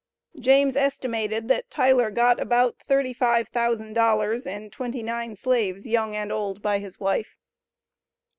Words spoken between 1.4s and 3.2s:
that "Tyler got about thirty